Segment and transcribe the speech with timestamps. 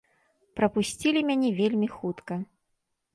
[0.59, 2.39] Прапусцілі мяне вельмі хутка.